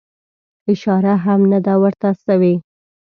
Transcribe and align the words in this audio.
اشاره 0.71 1.13
هم 1.25 1.39
نه 1.51 1.59
ده 1.65 1.73
ورته 1.81 2.09
سوې. 2.25 2.55